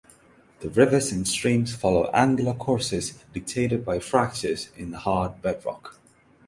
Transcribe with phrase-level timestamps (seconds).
[0.61, 5.99] The rivers and streams follow angular courses dictated by fractures in the hard bedrock.